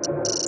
you 0.07 0.44